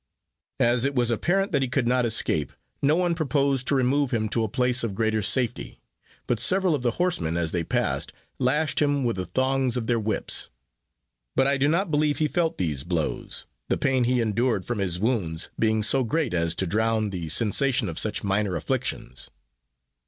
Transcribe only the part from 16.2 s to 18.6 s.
as to drown the sensation of such minor